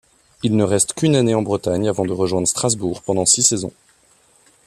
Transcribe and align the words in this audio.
Il 0.41 0.55
ne 0.55 0.63
reste 0.63 0.93
qu'une 0.95 1.15
année 1.15 1.35
en 1.35 1.43
Bretagne 1.43 1.87
avant 1.87 2.05
de 2.05 2.11
rejoindre 2.11 2.47
Strasbourg, 2.47 3.03
pendant 3.03 3.27
six 3.27 3.43
saisons. 3.43 3.71